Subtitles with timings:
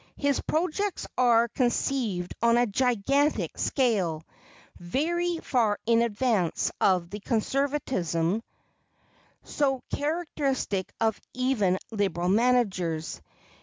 [0.17, 4.23] His projects are conceived on a gigantic scale,
[4.79, 8.41] very far in advance of the conservatism
[9.43, 13.21] so characteristic of even liberal managers.